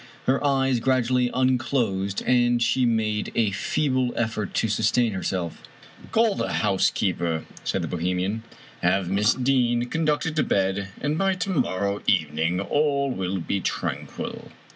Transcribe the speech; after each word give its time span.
Her 0.25 0.43
eyes 0.43 0.79
gradually 0.79 1.29
unclosed, 1.31 2.23
and 2.23 2.59
she 2.59 2.87
made 2.87 3.31
a 3.35 3.51
feeble 3.51 4.11
effort 4.17 4.55
to 4.55 4.67
sustain 4.67 5.11
herself." 5.11 5.61
Call 6.11 6.33
the 6.33 6.53
housekeeper," 6.53 7.45
said 7.63 7.83
the 7.83 7.87
Bohemian;" 7.87 8.41
have 8.81 9.11
Miss 9.11 9.33
42 9.33 9.33
Fitjsjatnes 9.33 9.39
O'Brien 9.41 9.79
Deane 9.81 9.89
conducted 9.91 10.35
to 10.37 10.43
bed, 10.43 10.87
and 11.01 11.19
by 11.19 11.35
to 11.35 11.51
morrow 11.51 12.01
evening 12.07 12.59
all 12.59 13.11
will 13.11 13.37
be 13.39 13.59
tranquil." 13.59 14.51